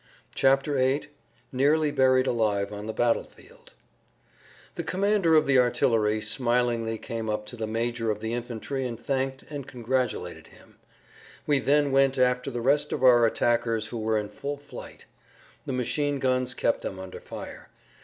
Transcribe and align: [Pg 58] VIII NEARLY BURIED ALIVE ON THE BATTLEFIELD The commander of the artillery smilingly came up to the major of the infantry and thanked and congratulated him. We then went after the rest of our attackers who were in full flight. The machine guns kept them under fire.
[Pg 0.33 0.41
58] 0.47 0.63
VIII 1.03 1.09
NEARLY 1.51 1.91
BURIED 1.91 2.25
ALIVE 2.25 2.73
ON 2.73 2.87
THE 2.87 2.91
BATTLEFIELD 2.93 3.69
The 4.73 4.83
commander 4.83 5.35
of 5.35 5.45
the 5.45 5.59
artillery 5.59 6.23
smilingly 6.23 6.97
came 6.97 7.29
up 7.29 7.45
to 7.45 7.55
the 7.55 7.67
major 7.67 8.09
of 8.09 8.19
the 8.19 8.33
infantry 8.33 8.87
and 8.87 8.99
thanked 8.99 9.43
and 9.43 9.67
congratulated 9.67 10.47
him. 10.47 10.77
We 11.45 11.59
then 11.59 11.91
went 11.91 12.17
after 12.17 12.49
the 12.49 12.61
rest 12.61 12.91
of 12.91 13.03
our 13.03 13.27
attackers 13.27 13.89
who 13.89 13.99
were 13.99 14.17
in 14.17 14.29
full 14.29 14.57
flight. 14.57 15.05
The 15.67 15.73
machine 15.73 16.17
guns 16.17 16.55
kept 16.55 16.81
them 16.81 16.97
under 16.97 17.19
fire. 17.19 17.69